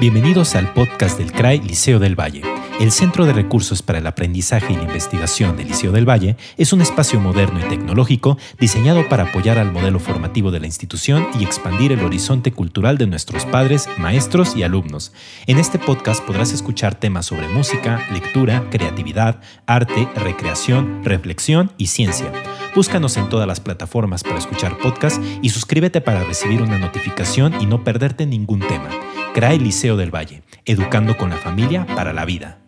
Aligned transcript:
Bienvenidos 0.00 0.56
al 0.56 0.72
podcast 0.72 1.18
del 1.18 1.30
CRAI 1.30 1.60
Liceo 1.60 2.00
del 2.00 2.18
Valle. 2.18 2.42
El 2.80 2.90
Centro 2.90 3.26
de 3.26 3.32
Recursos 3.32 3.80
para 3.80 4.00
el 4.00 4.06
Aprendizaje 4.08 4.72
y 4.72 4.76
la 4.76 4.82
Investigación 4.82 5.56
del 5.56 5.68
Liceo 5.68 5.92
del 5.92 6.08
Valle 6.08 6.36
es 6.56 6.72
un 6.72 6.82
espacio 6.82 7.20
moderno 7.20 7.60
y 7.60 7.68
tecnológico 7.68 8.36
diseñado 8.58 9.08
para 9.08 9.28
apoyar 9.28 9.56
al 9.56 9.70
modelo 9.70 10.00
formativo 10.00 10.50
de 10.50 10.58
la 10.58 10.66
institución 10.66 11.28
y 11.38 11.44
expandir 11.44 11.92
el 11.92 12.04
horizonte 12.04 12.50
cultural 12.50 12.98
de 12.98 13.06
nuestros 13.06 13.46
padres, 13.46 13.88
maestros 13.96 14.56
y 14.56 14.64
alumnos. 14.64 15.12
En 15.46 15.60
este 15.60 15.78
podcast 15.78 16.24
podrás 16.24 16.52
escuchar 16.52 16.96
temas 16.96 17.26
sobre 17.26 17.46
música, 17.46 18.04
lectura, 18.12 18.68
creatividad, 18.70 19.40
arte, 19.66 20.08
recreación, 20.16 21.04
reflexión 21.04 21.70
y 21.78 21.86
ciencia. 21.86 22.32
Búscanos 22.74 23.16
en 23.16 23.28
todas 23.28 23.46
las 23.46 23.60
plataformas 23.60 24.24
para 24.24 24.38
escuchar 24.38 24.76
podcasts 24.78 25.20
y 25.40 25.50
suscríbete 25.50 26.00
para 26.00 26.24
recibir 26.24 26.62
una 26.62 26.80
notificación 26.80 27.60
y 27.60 27.66
no 27.66 27.84
perderte 27.84 28.26
ningún 28.26 28.58
tema. 28.58 28.90
CRAE 29.34 29.58
Liceo 29.58 29.96
del 29.96 30.14
Valle, 30.14 30.44
educando 30.64 31.16
con 31.16 31.28
la 31.28 31.36
familia 31.36 31.88
para 31.96 32.12
la 32.12 32.24
vida. 32.24 32.60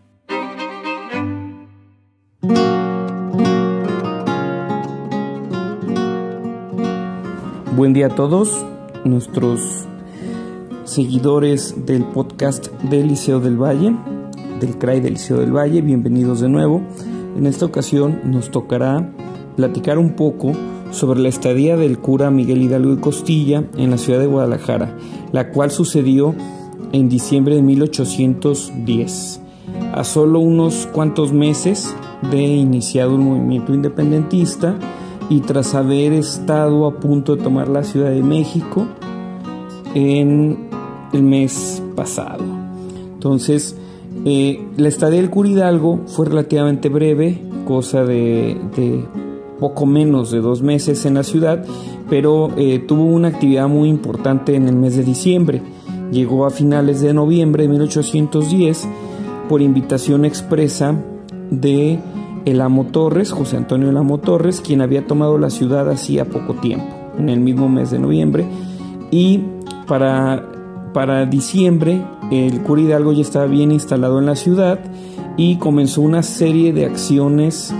Buen 7.76 7.92
día 7.92 8.06
a 8.06 8.14
todos, 8.16 8.66
nuestros 9.04 9.86
seguidores 10.82 11.86
del 11.86 12.02
podcast 12.02 12.66
del 12.82 13.06
Liceo 13.06 13.38
del 13.38 13.62
Valle, 13.62 13.94
del 14.58 14.76
CRAI 14.76 14.98
del 14.98 15.12
Liceo 15.12 15.38
del 15.38 15.52
Valle, 15.52 15.82
bienvenidos 15.82 16.40
de 16.40 16.48
nuevo. 16.48 16.82
En 17.38 17.46
esta 17.46 17.64
ocasión 17.64 18.22
nos 18.24 18.50
tocará 18.50 19.08
platicar 19.54 19.98
un 19.98 20.16
poco 20.16 20.50
sobre 20.90 21.20
la 21.20 21.28
estadía 21.28 21.76
del 21.76 21.98
cura 22.00 22.32
Miguel 22.32 22.62
Hidalgo 22.62 22.92
y 22.92 22.96
Costilla 22.96 23.62
en 23.76 23.90
la 23.90 23.98
ciudad 23.98 24.18
de 24.18 24.26
Guadalajara, 24.26 24.96
la 25.30 25.50
cual 25.50 25.70
sucedió 25.70 26.34
en 26.96 27.08
diciembre 27.08 27.56
de 27.56 27.62
1810, 27.62 29.40
a 29.92 30.04
solo 30.04 30.40
unos 30.40 30.88
cuantos 30.92 31.32
meses 31.32 31.94
de 32.30 32.42
iniciado 32.42 33.12
el 33.14 33.20
movimiento 33.20 33.74
independentista 33.74 34.78
y 35.28 35.40
tras 35.40 35.74
haber 35.74 36.12
estado 36.12 36.86
a 36.86 36.98
punto 36.98 37.36
de 37.36 37.42
tomar 37.42 37.68
la 37.68 37.84
Ciudad 37.84 38.10
de 38.10 38.22
México 38.22 38.86
en 39.94 40.68
el 41.12 41.22
mes 41.22 41.82
pasado. 41.94 42.44
Entonces, 43.14 43.76
eh, 44.24 44.66
la 44.76 44.88
estadía 44.88 45.20
del 45.20 45.30
cura 45.30 45.48
Hidalgo 45.48 46.00
fue 46.06 46.26
relativamente 46.26 46.88
breve, 46.88 47.42
cosa 47.66 48.04
de, 48.04 48.56
poco 49.60 49.86
menos 49.86 50.30
de 50.30 50.40
dos 50.40 50.62
meses 50.62 51.04
en 51.06 51.14
la 51.14 51.22
ciudad, 51.22 51.64
pero 52.08 52.50
eh, 52.56 52.78
tuvo 52.78 53.04
una 53.04 53.28
actividad 53.28 53.68
muy 53.68 53.88
importante 53.88 54.54
en 54.54 54.68
el 54.68 54.76
mes 54.76 54.96
de 54.96 55.04
diciembre. 55.04 55.62
Llegó 56.10 56.46
a 56.46 56.50
finales 56.50 57.00
de 57.00 57.12
noviembre 57.12 57.64
de 57.64 57.68
1810 57.68 58.88
por 59.48 59.62
invitación 59.62 60.24
expresa 60.24 60.94
de 61.50 61.98
el 62.44 62.60
amo 62.60 62.84
Torres, 62.84 63.32
José 63.32 63.56
Antonio 63.56 63.90
el 63.90 63.96
amo 63.96 64.18
Torres, 64.18 64.60
quien 64.60 64.80
había 64.80 65.06
tomado 65.06 65.36
la 65.36 65.50
ciudad 65.50 65.90
hacía 65.90 66.24
poco 66.24 66.54
tiempo, 66.54 66.86
en 67.18 67.28
el 67.28 67.40
mismo 67.40 67.68
mes 67.68 67.90
de 67.90 67.98
noviembre, 67.98 68.46
y 69.10 69.42
para, 69.86 70.48
para 70.92 71.26
diciembre 71.26 72.02
el 72.30 72.62
cura 72.62 72.82
Hidalgo 72.82 73.12
ya 73.12 73.22
estaba 73.22 73.46
bien 73.46 73.72
instalado 73.72 74.18
en 74.18 74.26
la 74.26 74.36
ciudad 74.36 74.80
y 75.36 75.56
comenzó 75.56 76.02
una 76.02 76.22
serie 76.22 76.72
de 76.72 76.86
acciones 76.86 77.74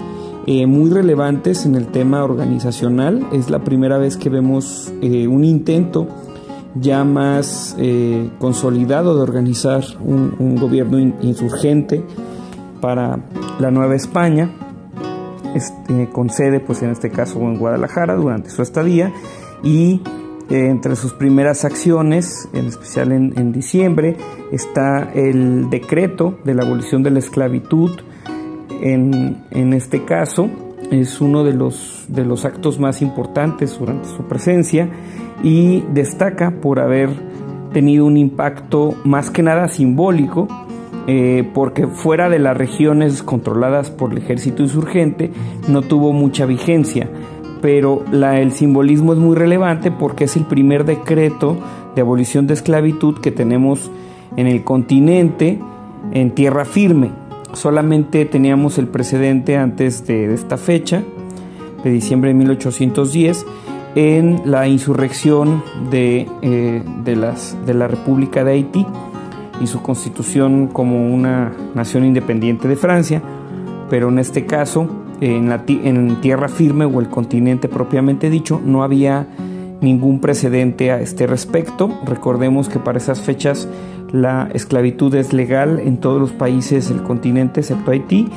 eh, 0.46 0.66
muy 0.66 0.90
relevantes 0.90 1.66
en 1.66 1.74
el 1.74 1.88
tema 1.88 2.22
organizacional. 2.22 3.26
Es 3.32 3.50
la 3.50 3.64
primera 3.64 3.98
vez 3.98 4.16
que 4.16 4.28
vemos 4.28 4.92
eh, 5.02 5.26
un 5.26 5.44
intento 5.44 6.06
ya 6.80 7.04
más 7.04 7.76
eh, 7.78 8.30
consolidado 8.38 9.16
de 9.16 9.22
organizar 9.22 9.84
un, 10.00 10.56
gobierno 10.56 10.98
insurgente 10.98 12.02
para 12.80 13.20
la 13.58 13.70
Nueva 13.70 13.94
España, 13.94 14.50
este, 15.54 16.08
con 16.10 16.30
sede 16.30 16.60
pues 16.60 16.82
en 16.82 16.90
este 16.90 17.10
caso 17.10 17.38
en 17.40 17.58
Guadalajara 17.58 18.14
durante 18.14 18.50
su 18.50 18.62
estadía 18.62 19.12
y 19.62 20.02
eh, 20.50 20.68
entre 20.68 20.96
sus 20.96 21.12
primeras 21.12 21.64
acciones, 21.64 22.48
en 22.52 22.66
especial 22.66 23.12
en, 23.12 23.52
diciembre, 23.52 24.16
está 24.52 25.10
el 25.14 25.70
decreto 25.70 26.38
de 26.44 26.54
la 26.54 26.62
abolición 26.62 27.02
de 27.02 27.10
la 27.10 27.18
esclavitud. 27.18 27.90
En, 28.82 29.42
en 29.50 29.72
este 29.72 30.04
caso, 30.04 30.50
es 30.90 31.20
uno 31.20 31.44
de 31.44 31.54
los, 31.54 32.04
de 32.08 32.24
los 32.24 32.44
actos 32.44 32.78
más 32.78 33.02
importantes 33.02 33.78
durante 33.78 34.08
su 34.08 34.24
presencia 34.24 34.88
y 35.42 35.82
destaca 35.92 36.50
por 36.60 36.80
haber 36.80 37.10
tenido 37.72 38.06
un 38.06 38.16
impacto 38.16 38.94
más 39.04 39.30
que 39.30 39.42
nada 39.42 39.68
simbólico, 39.68 40.48
eh, 41.06 41.48
porque 41.54 41.86
fuera 41.86 42.28
de 42.28 42.38
las 42.38 42.56
regiones 42.56 43.22
controladas 43.22 43.90
por 43.90 44.12
el 44.12 44.18
ejército 44.18 44.62
insurgente 44.62 45.30
no 45.68 45.82
tuvo 45.82 46.12
mucha 46.12 46.46
vigencia, 46.46 47.08
pero 47.60 48.04
el 48.12 48.52
simbolismo 48.52 49.12
es 49.12 49.18
muy 49.18 49.36
relevante 49.36 49.90
porque 49.90 50.24
es 50.24 50.36
el 50.36 50.44
primer 50.44 50.84
decreto 50.84 51.56
de 51.94 52.00
abolición 52.00 52.46
de 52.46 52.54
esclavitud 52.54 53.20
que 53.20 53.30
tenemos 53.30 53.90
en 54.36 54.46
el 54.46 54.64
continente 54.64 55.58
en 56.12 56.30
tierra 56.32 56.64
firme. 56.64 57.25
Solamente 57.56 58.26
teníamos 58.26 58.76
el 58.76 58.86
precedente 58.86 59.56
antes 59.56 60.06
de 60.06 60.34
esta 60.34 60.58
fecha, 60.58 61.02
de 61.82 61.90
diciembre 61.90 62.28
de 62.28 62.34
1810, 62.34 63.46
en 63.94 64.42
la 64.44 64.68
insurrección 64.68 65.62
de, 65.90 66.28
eh, 66.42 66.82
de, 67.02 67.32
de 67.64 67.74
la 67.74 67.88
República 67.88 68.44
de 68.44 68.52
Haití 68.52 68.86
y 69.58 69.68
su 69.68 69.80
constitución 69.80 70.66
como 70.66 71.10
una 71.10 71.54
nación 71.74 72.04
independiente 72.04 72.68
de 72.68 72.76
Francia, 72.76 73.22
pero 73.88 74.10
en 74.10 74.18
este 74.18 74.44
caso, 74.44 74.90
en 75.22 76.20
tierra 76.20 76.48
firme 76.50 76.84
o 76.84 77.00
el 77.00 77.08
continente 77.08 77.68
propiamente 77.68 78.28
dicho, 78.28 78.60
no 78.62 78.82
había 78.82 79.28
ningún 79.80 80.20
precedente 80.20 80.90
a 80.90 81.00
este 81.00 81.26
respecto. 81.26 81.90
Recordemos 82.04 82.68
que 82.68 82.78
para 82.78 82.98
esas 82.98 83.20
fechas 83.20 83.68
la 84.12 84.48
esclavitud 84.54 85.14
es 85.14 85.32
legal 85.32 85.80
en 85.80 85.98
todos 85.98 86.20
los 86.20 86.32
países 86.32 86.88
del 86.88 87.02
continente 87.02 87.60
excepto 87.60 87.90
Haití 87.90 88.28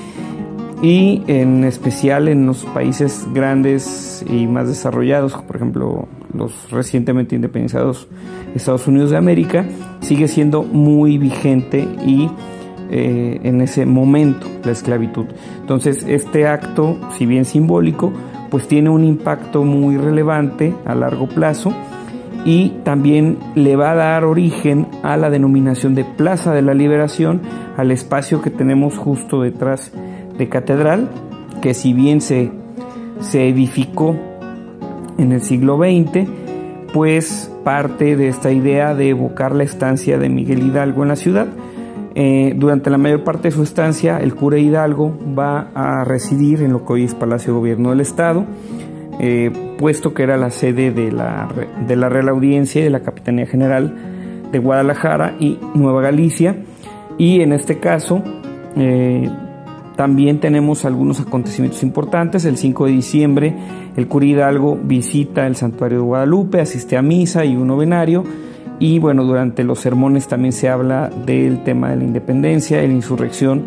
y 0.82 1.24
en 1.28 1.64
especial 1.64 2.28
en 2.28 2.46
los 2.46 2.66
países 2.66 3.28
grandes 3.34 4.26
y 4.30 4.48
más 4.48 4.68
desarrollados, 4.68 5.34
por 5.34 5.56
ejemplo 5.58 6.08
los 6.34 6.72
recientemente 6.72 7.36
independizados 7.36 8.08
Estados 8.56 8.88
Unidos 8.88 9.12
de 9.12 9.18
América, 9.18 9.66
sigue 10.00 10.28
siendo 10.28 10.64
muy 10.64 11.18
vigente 11.18 11.88
y 12.06 12.30
eh, 12.92 13.40
en 13.44 13.62
ese 13.62 13.86
momento 13.86 14.48
la 14.64 14.72
esclavitud. 14.72 15.26
Entonces 15.60 16.06
este 16.08 16.48
acto, 16.48 16.98
si 17.18 17.26
bien 17.26 17.46
simbólico, 17.46 18.14
pues 18.50 18.68
tiene 18.68 18.90
un 18.90 19.04
impacto 19.04 19.64
muy 19.64 19.98
relevante 19.98 20.76
a 20.86 20.96
largo 20.96 21.28
plazo 21.28 21.74
y 22.46 22.70
también 22.84 23.38
le 23.56 23.76
va 23.76 23.92
a 23.92 23.96
dar 23.96 24.24
origen 24.24 24.88
a 25.04 25.18
la 25.18 25.30
denominación 25.30 25.96
de 25.96 26.06
Plaza 26.06 26.54
de 26.54 26.62
la 26.62 26.74
Liberación, 26.74 27.42
al 27.78 27.92
espacio 27.92 28.42
que 28.42 28.50
tenemos 28.50 28.98
justo 28.98 29.42
detrás 29.42 29.92
de 30.38 30.50
catedral, 30.50 31.10
que 31.62 31.74
si 31.74 31.94
bien 31.94 32.22
se, 32.22 32.52
se 33.20 33.48
edificó 33.48 34.16
en 35.18 35.34
el 35.34 35.42
siglo 35.42 35.78
XX, 35.78 36.30
pues 36.94 37.52
parte 37.64 38.16
de 38.16 38.30
esta 38.30 38.52
idea 38.52 38.96
de 38.96 39.10
evocar 39.10 39.54
la 39.54 39.64
estancia 39.64 40.18
de 40.18 40.30
Miguel 40.30 40.64
Hidalgo 40.64 41.04
en 41.04 41.10
la 41.10 41.16
ciudad. 41.16 41.48
Eh, 42.22 42.54
durante 42.54 42.90
la 42.90 42.98
mayor 42.98 43.24
parte 43.24 43.48
de 43.48 43.52
su 43.54 43.64
estancia, 43.64 44.18
el 44.18 44.36
cura 44.36 44.58
Hidalgo 44.58 45.18
va 45.40 45.70
a 45.74 46.04
residir 46.04 46.62
en 46.62 46.74
lo 46.74 46.84
que 46.86 46.92
hoy 46.92 47.04
es 47.06 47.16
Palacio 47.16 47.54
de 47.54 47.60
Gobierno 47.60 47.92
del 47.92 48.02
Estado, 48.02 48.46
eh, 49.22 49.50
puesto 49.78 50.14
que 50.14 50.24
era 50.24 50.36
la 50.36 50.50
sede 50.50 50.92
de 50.92 51.14
la, 51.14 51.48
de 51.88 51.96
la 51.96 52.10
Real 52.10 52.28
Audiencia 52.28 52.82
y 52.82 52.84
de 52.84 52.90
la 52.90 53.00
Capitanía 53.04 53.46
General 53.46 53.96
de 54.52 54.60
Guadalajara 54.60 55.38
y 55.40 55.60
Nueva 55.76 56.02
Galicia. 56.02 56.58
Y 57.18 57.40
en 57.40 57.54
este 57.54 57.80
caso, 57.80 58.22
eh, 58.76 59.30
también 59.96 60.42
tenemos 60.42 60.84
algunos 60.84 61.22
acontecimientos 61.22 61.84
importantes. 61.84 62.44
El 62.44 62.58
5 62.58 62.88
de 62.88 62.92
diciembre, 62.92 63.56
el 63.96 64.10
cura 64.10 64.26
Hidalgo 64.26 64.76
visita 64.76 65.48
el 65.48 65.56
santuario 65.56 66.00
de 66.00 66.04
Guadalupe, 66.04 66.60
asiste 66.60 66.98
a 66.98 67.02
misa 67.02 67.46
y 67.46 67.56
un 67.56 67.68
novenario. 67.68 68.26
Y 68.80 69.00
bueno, 69.00 69.26
durante 69.26 69.64
los 69.64 69.80
sermones 69.80 70.28
también 70.28 70.54
se 70.54 70.70
habla 70.70 71.10
del 71.10 71.64
tema 71.64 71.90
de 71.90 71.98
la 71.98 72.04
independencia, 72.04 72.80
de 72.80 72.88
la 72.88 72.94
insurrección 72.94 73.64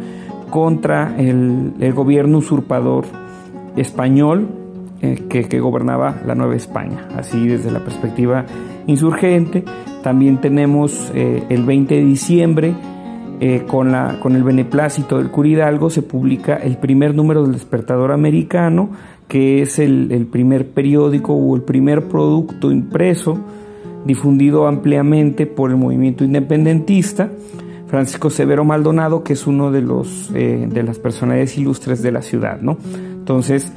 contra 0.50 1.14
el, 1.18 1.92
gobierno 1.94 2.38
usurpador 2.38 3.04
español 3.76 4.48
eh, 5.00 5.22
que, 5.28 5.60
gobernaba 5.60 6.16
la 6.26 6.34
Nueva 6.34 6.56
España, 6.56 7.08
así 7.16 7.46
desde 7.46 7.70
la 7.70 7.80
perspectiva 7.80 8.44
insurgente. 8.86 9.64
También 10.02 10.40
tenemos 10.40 11.12
eh, 11.14 11.44
el 11.48 11.64
20 11.64 11.94
de 11.94 12.04
diciembre 12.04 12.74
eh, 13.44 13.64
con, 13.66 13.90
la, 13.90 14.20
con 14.20 14.36
el 14.36 14.44
beneplácito 14.44 15.18
del 15.18 15.32
Curidalgo 15.32 15.90
se 15.90 16.02
publica 16.02 16.54
el 16.54 16.76
primer 16.76 17.12
número 17.12 17.42
del 17.42 17.54
Despertador 17.54 18.12
Americano, 18.12 18.90
que 19.26 19.62
es 19.62 19.80
el, 19.80 20.28
primer 20.30 20.68
periódico 20.68 21.34
o 21.34 21.56
el 21.56 21.62
primer 21.62 22.04
producto 22.04 22.70
impreso 22.70 23.40
difundido 24.04 24.66
ampliamente 24.66 25.46
por 25.46 25.70
el 25.70 25.76
movimiento 25.76 26.24
independentista. 26.24 27.30
Francisco 27.92 28.30
Severo 28.30 28.64
Maldonado, 28.64 29.22
que 29.22 29.34
es 29.34 29.46
uno 29.46 29.70
de 29.70 29.82
los 29.82 30.30
eh, 30.34 30.66
de 30.66 30.82
las 30.82 30.98
personalidades 30.98 31.58
ilustres 31.58 32.02
de 32.02 32.10
la 32.10 32.22
ciudad, 32.22 32.58
¿no? 32.62 32.78
Entonces, 32.94 33.70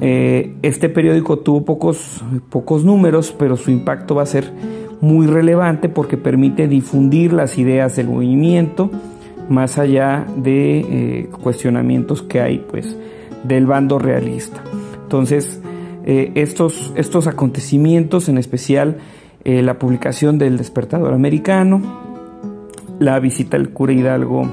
eh, 0.00 0.56
este 0.62 0.88
periódico 0.88 1.38
tuvo 1.38 1.64
pocos, 1.64 2.24
pocos 2.48 2.84
números, 2.84 3.32
pero 3.38 3.56
su 3.56 3.70
impacto 3.70 4.16
va 4.16 4.24
a 4.24 4.26
ser 4.26 4.52
muy 5.00 5.28
relevante 5.28 5.88
porque 5.88 6.16
permite 6.16 6.66
difundir 6.66 7.32
las 7.32 7.58
ideas 7.58 7.94
del 7.94 8.08
movimiento 8.08 8.90
más 9.48 9.78
allá 9.78 10.26
de 10.36 10.80
eh, 10.80 11.28
cuestionamientos 11.40 12.22
que 12.22 12.40
hay 12.40 12.58
pues 12.68 12.96
del 13.44 13.66
bando 13.66 14.00
realista. 14.00 14.64
Entonces, 15.04 15.60
estos, 16.04 16.92
estos 16.96 17.28
acontecimientos, 17.28 18.28
en 18.28 18.38
especial 18.38 18.96
la 19.44 19.78
publicación 19.78 20.38
del 20.38 20.58
despertador 20.58 21.14
americano, 21.14 21.80
la 22.98 23.18
visita 23.18 23.56
del 23.56 23.70
cura 23.70 23.92
Hidalgo 23.92 24.48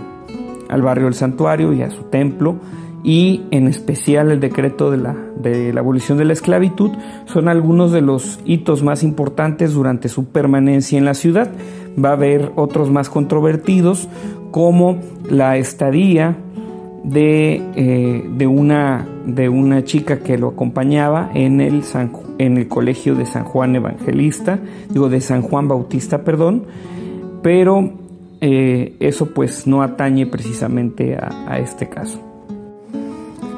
al 0.70 0.82
barrio 0.82 1.06
del 1.06 1.14
santuario 1.14 1.74
y 1.74 1.82
a 1.82 1.90
su 1.90 2.04
templo, 2.04 2.58
y 3.04 3.44
en 3.52 3.68
especial 3.68 4.32
el 4.32 4.40
decreto 4.40 4.92
de 4.92 4.98
la, 4.98 5.16
abolición 5.80 6.18
de 6.18 6.26
la 6.26 6.34
esclavitud 6.34 6.92
son 7.26 7.48
algunos 7.48 7.92
de 7.92 8.02
los 8.02 8.40
hitos 8.44 8.84
más 8.84 9.04
importantes 9.04 9.74
durante 9.74 10.10
su 10.10 10.26
permanencia 10.26 10.98
en 10.98 11.06
la 11.06 11.14
ciudad. 11.14 11.50
Va 12.04 12.10
a 12.10 12.14
haber 12.14 12.52
otros 12.56 12.92
más 12.92 13.10
controvertidos 13.10 14.10
como 14.52 15.00
la 15.30 15.58
estadía 15.58 16.38
de, 17.04 17.62
eh, 17.76 18.48
una, 18.48 19.08
de 19.26 19.48
una 19.48 19.84
chica 19.84 20.20
que 20.20 20.38
lo 20.38 20.50
acompañaba 20.50 21.32
en 21.34 21.62
el, 21.62 21.84
en 22.38 22.58
el 22.58 22.68
colegio 22.68 23.16
de 23.16 23.26
San 23.26 23.44
Juan 23.44 23.76
Evangelista, 23.76 24.60
digo 24.90 25.10
de 25.10 25.22
San 25.22 25.42
Juan 25.42 25.68
Bautista, 25.68 26.24
perdón, 26.24 26.66
pero 27.42 27.92
eh, 28.42 28.96
eso 29.00 29.34
pues 29.34 29.68
no 29.68 29.82
atañe 29.82 30.26
precisamente 30.28 31.18
a 31.18 31.60
este 31.60 31.90
caso. 31.90 32.28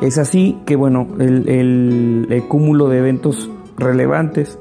Es 0.01 0.17
así 0.17 0.57
que, 0.65 0.75
bueno, 0.77 1.07
el, 1.19 2.43
cúmulo 2.47 2.87
de 2.87 2.99
eventos 2.99 3.49
relevantes, 3.77 4.57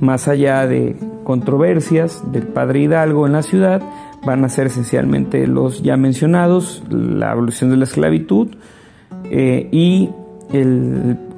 más 0.00 0.26
allá 0.26 0.66
de 0.66 0.96
controversias 1.22 2.22
del 2.32 2.48
padre 2.48 2.80
Hidalgo 2.80 3.26
en 3.26 3.34
la 3.34 3.42
ciudad, 3.42 3.82
van 4.26 4.44
a 4.44 4.48
ser 4.48 4.66
esencialmente 4.66 5.46
los 5.46 5.82
ya 5.82 5.96
mencionados, 5.96 6.82
la 6.90 7.30
abolición 7.30 7.70
de 7.70 7.76
la 7.76 7.84
esclavitud 7.84 8.48
eh, 9.30 9.68
y 9.70 10.10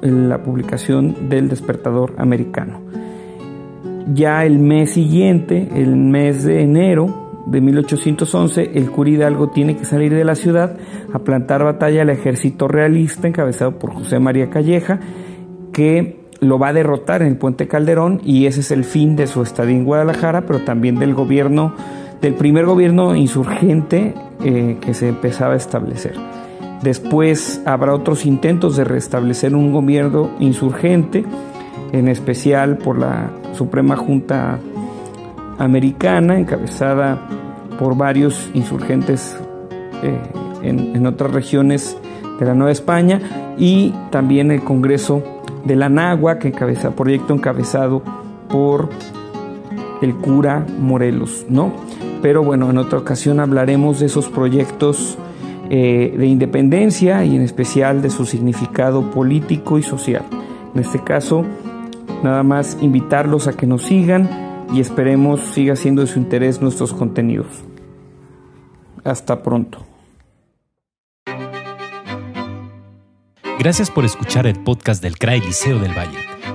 la 0.01 0.43
publicación 0.43 1.29
del 1.29 1.49
despertador 1.49 2.13
americano. 2.17 2.81
Ya 4.13 4.45
el 4.45 4.59
mes 4.59 4.93
siguiente, 4.93 5.67
el 5.75 5.95
mes 5.95 6.43
de 6.43 6.61
enero, 6.61 7.27
de 7.47 7.61
1811, 7.61 8.71
el 8.73 8.91
cura 8.91 9.09
Hidalgo 9.09 9.49
tiene 9.49 9.77
que 9.77 9.85
salir 9.85 10.13
de 10.13 10.25
la 10.25 10.35
ciudad 10.35 10.77
a 11.13 11.19
plantar 11.19 11.63
batalla 11.63 12.01
al 12.01 12.09
ejército 12.09 12.67
realista 12.67 13.27
encabezado 13.27 13.79
por 13.79 13.93
José 13.93 14.19
María 14.19 14.49
Calleja, 14.49 14.99
que 15.71 16.19
lo 16.39 16.59
va 16.59 16.69
a 16.69 16.73
derrotar 16.73 17.21
en 17.21 17.29
el 17.29 17.37
puente 17.37 17.67
Calderón 17.67 18.21
y 18.23 18.45
ese 18.45 18.59
es 18.59 18.71
el 18.71 18.83
fin 18.83 19.15
de 19.15 19.27
su 19.27 19.41
estadía 19.41 19.75
en 19.75 19.85
Guadalajara, 19.85 20.41
pero 20.45 20.59
también 20.59 20.99
del 20.99 21.13
gobierno, 21.13 21.73
del 22.21 22.33
primer 22.33 22.65
gobierno 22.65 23.15
insurgente 23.15 24.13
eh, 24.43 24.77
que 24.81 24.93
se 24.93 25.07
empezaba 25.07 25.53
a 25.53 25.57
establecer. 25.57 26.15
Después 26.81 27.61
habrá 27.65 27.93
otros 27.93 28.25
intentos 28.25 28.77
de 28.77 28.83
restablecer 28.83 29.55
un 29.55 29.71
gobierno 29.71 30.29
insurgente, 30.39 31.25
en 31.91 32.07
especial 32.07 32.77
por 32.77 32.99
la 32.99 33.31
Suprema 33.53 33.95
Junta 33.95 34.59
americana, 35.57 36.37
encabezada 36.37 37.19
por 37.79 37.97
varios 37.97 38.49
insurgentes 38.53 39.35
eh, 40.03 40.19
en, 40.61 41.05
otras 41.05 41.31
regiones 41.31 41.97
de 42.39 42.45
la 42.45 42.53
Nueva 42.53 42.71
España, 42.71 43.55
y 43.57 43.93
también 44.11 44.51
el 44.51 44.63
Congreso 44.63 45.23
de 45.65 45.75
la 45.75 45.89
Nagua, 45.89 46.37
que 46.37 46.49
encabeza 46.49 46.91
proyecto 46.91 47.33
encabezado 47.33 48.03
por 48.49 48.89
el 50.01 50.15
cura 50.15 50.65
Morelos, 50.79 51.45
¿no? 51.49 51.73
Pero 52.21 52.43
bueno, 52.43 52.69
en 52.69 52.77
otra 52.77 52.99
ocasión 52.99 53.39
hablaremos 53.39 53.99
de 53.99 54.07
esos 54.07 54.27
proyectos 54.27 55.17
eh, 55.69 56.13
de 56.17 56.25
independencia 56.25 57.23
y 57.25 57.35
en 57.35 57.41
especial 57.41 58.01
de 58.01 58.09
su 58.09 58.25
significado 58.25 59.11
político 59.11 59.77
y 59.77 59.83
social. 59.83 60.23
En 60.73 60.81
este 60.81 61.03
caso, 61.03 61.45
nada 62.23 62.43
más 62.43 62.77
invitarlos 62.81 63.47
a 63.47 63.53
que 63.53 63.67
nos 63.67 63.83
sigan 63.83 64.29
y 64.73 64.79
esperemos 64.79 65.41
siga 65.41 65.75
siendo 65.75 66.01
de 66.01 66.07
su 66.07 66.19
interés 66.19 66.61
nuestros 66.61 66.93
contenidos. 66.93 67.47
Hasta 69.03 69.41
pronto. 69.41 69.85
Gracias 73.59 73.89
por 73.89 74.05
escuchar 74.05 74.45
el 74.45 74.61
podcast 74.61 75.01
del 75.01 75.17
CRAI 75.17 75.41
Liceo 75.41 75.79
del 75.79 75.97
Valle. 75.97 76.36